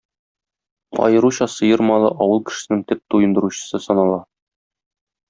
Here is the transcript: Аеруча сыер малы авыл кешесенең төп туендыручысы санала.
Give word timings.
Аеруча 1.07 1.47
сыер 1.55 1.83
малы 1.89 2.09
авыл 2.25 2.41
кешесенең 2.47 2.81
төп 2.93 3.05
туендыручысы 3.15 3.83
санала. 3.89 4.19